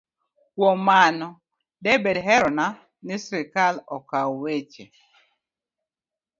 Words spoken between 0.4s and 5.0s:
Kuom mano, de bed herona ni sirkal okaw weche